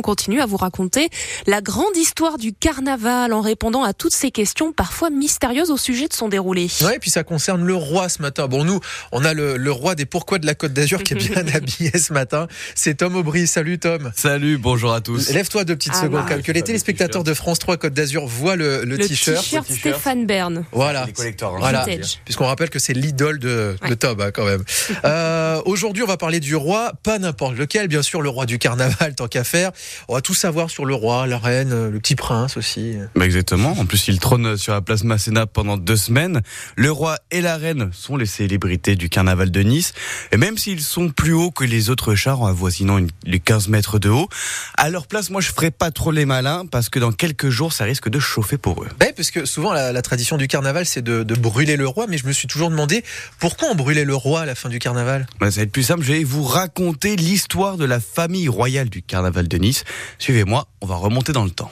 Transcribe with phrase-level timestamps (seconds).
[0.00, 1.10] on continue à vous raconter
[1.46, 6.08] la grande histoire du carnaval en répondant à toutes ces questions parfois mystérieuses au sujet
[6.08, 6.68] de son déroulé.
[6.80, 8.48] Ouais, et puis ça concerne le roi ce matin.
[8.48, 8.80] Bon, nous,
[9.12, 11.90] on a le, le roi des pourquoi de la Côte d'Azur qui est bien habillé
[11.98, 12.48] ce matin.
[12.74, 13.46] C'est Tom Aubry.
[13.46, 14.10] Salut Tom.
[14.16, 15.28] Salut, bonjour à tous.
[15.30, 16.24] Lève-toi deux petites Ah secondes.
[16.26, 16.40] bah.
[16.40, 19.42] Que les téléspectateurs de France 3 Côte d'Azur voient le, le Le t-shirt.
[19.44, 19.70] t-shirt.
[19.70, 20.64] Stéphane Bern.
[20.72, 21.04] Voilà.
[21.04, 21.54] Les collecteurs.
[21.56, 21.58] hein.
[21.60, 21.84] Voilà.
[22.24, 23.76] Puisqu'on rappelle que c'est l'idole de.
[23.98, 24.64] Tom, hein, quand même.
[25.04, 28.58] Euh, Aujourd'hui, on va parler du roi, pas n'importe lequel, bien sûr, le roi du
[28.58, 29.72] carnaval, tant qu'à faire.
[30.08, 32.94] On va tout savoir sur le roi, la reine, euh, le petit prince aussi.
[33.14, 33.72] Bah, exactement.
[33.78, 36.42] En plus, il trône sur la place Masséna pendant deux semaines.
[36.76, 39.92] Le roi et la reine sont les célébrités du carnaval de Nice.
[40.32, 43.68] Et même s'ils sont plus hauts que les autres chars, en avoisinant une- les 15
[43.68, 44.28] mètres de haut,
[44.76, 47.72] à leur place, moi, je ferai pas trop les malins parce que dans quelques jours,
[47.72, 48.88] ça risque de chauffer pour eux.
[49.00, 52.06] Ouais, parce que souvent, la, la tradition du carnaval, c'est de, de brûler le roi,
[52.08, 53.04] mais je me suis toujours demandé
[53.38, 55.26] pourquoi on brûlait le roi à la fin du carnaval.
[55.40, 56.02] Bah, ça va être plus simple.
[56.02, 59.79] Je vais vous raconter l'histoire de la famille royale du carnaval de Nice.
[60.18, 61.70] Suivez-moi, on va remonter dans le temps.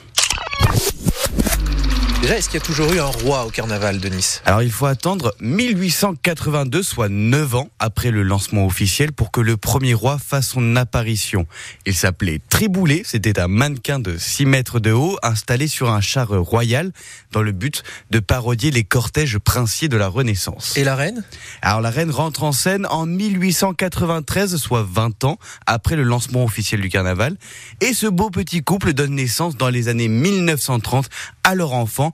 [2.29, 5.35] Qu'il y a toujours eu un roi au carnaval de Nice Alors il faut attendre
[5.41, 10.75] 1882, soit 9 ans après le lancement officiel, pour que le premier roi fasse son
[10.75, 11.47] apparition.
[11.85, 16.29] Il s'appelait Triboulet, c'était un mannequin de 6 mètres de haut, installé sur un char
[16.29, 16.91] royal,
[17.31, 20.77] dans le but de parodier les cortèges princiers de la Renaissance.
[20.77, 21.23] Et la reine?
[21.61, 26.79] Alors la reine rentre en scène en 1893, soit 20 ans après le lancement officiel
[26.79, 27.35] du carnaval,
[27.81, 31.09] et ce beau petit couple donne naissance dans les années 1930
[31.43, 32.13] à leur enfant,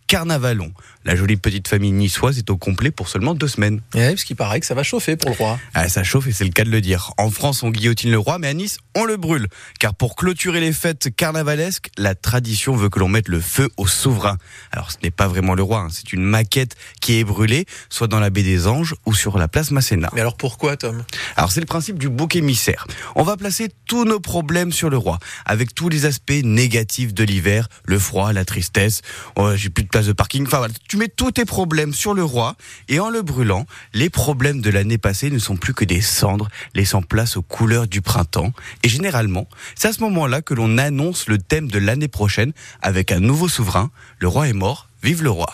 [0.11, 0.73] Carnavalon.
[1.05, 3.81] La jolie petite famille niçoise est au complet pour seulement deux semaines.
[3.95, 5.57] Ouais, parce qu'il paraît que ça va chauffer pour le roi.
[5.73, 7.13] Ah, ça chauffe et c'est le cas de le dire.
[7.17, 9.47] En France, on guillotine le roi, mais à Nice, on le brûle.
[9.79, 13.87] Car pour clôturer les fêtes carnavalesques, la tradition veut que l'on mette le feu au
[13.87, 14.37] souverain.
[14.73, 18.07] Alors ce n'est pas vraiment le roi, hein, c'est une maquette qui est brûlée, soit
[18.07, 20.09] dans la baie des Anges ou sur la place Masséna.
[20.13, 21.05] Mais alors pourquoi, Tom?
[21.37, 22.85] Alors c'est le principe du bouc émissaire.
[23.15, 27.23] On va placer tous nos problèmes sur le roi, avec tous les aspects négatifs de
[27.23, 29.01] l'hiver, le froid, la tristesse,
[29.37, 32.13] oh, j'ai plus de place de parking, enfin voilà, tu mets tous tes problèmes sur
[32.13, 32.55] le roi,
[32.89, 36.49] et en le brûlant, les problèmes de l'année passée ne sont plus que des cendres,
[36.75, 38.53] laissant place aux couleurs du printemps.
[38.83, 43.11] Et généralement, c'est à ce moment-là que l'on annonce le thème de l'année prochaine avec
[43.11, 45.53] un nouveau souverain, le roi est mort, vive le roi.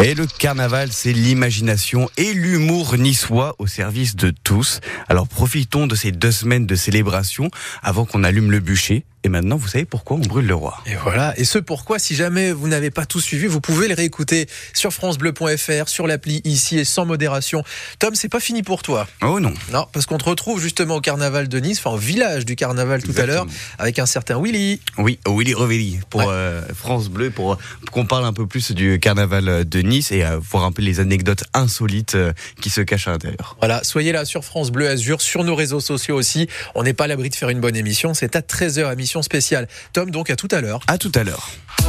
[0.00, 4.80] Et le carnaval, c'est l'imagination et l'humour niçois au service de tous.
[5.08, 7.48] Alors profitons de ces deux semaines de célébration
[7.82, 9.04] avant qu'on allume le bûcher.
[9.24, 10.78] Et maintenant, vous savez pourquoi on brûle le roi.
[10.86, 11.32] Et voilà.
[11.38, 14.92] Et ce pourquoi, si jamais vous n'avez pas tout suivi, vous pouvez le réécouter sur
[14.92, 17.64] francebleu.fr, sur l'appli ici et sans modération.
[17.98, 19.06] Tom, c'est pas fini pour toi.
[19.22, 19.54] Oh non.
[19.72, 23.02] Non, parce qu'on te retrouve justement au carnaval de Nice, enfin au village du carnaval
[23.02, 23.46] tout à l'heure,
[23.78, 24.80] avec un certain Willy.
[24.98, 26.26] Oui, Willy Revelli pour Ouais.
[26.28, 30.24] euh, France Bleu, pour, pour qu'on parle un peu plus du carnaval de Nice et
[30.24, 33.56] euh, voir un peu les anecdotes insolites euh, qui se cachent à l'intérieur.
[33.60, 36.46] Voilà, soyez là sur France Bleu Azur, sur nos réseaux sociaux aussi.
[36.74, 38.12] On n'est pas à l'abri de faire une bonne émission.
[38.14, 38.84] C'est à 13h,
[39.22, 39.68] spéciale.
[39.92, 40.80] Tom, donc à tout à l'heure.
[40.86, 41.50] À tout à l'heure.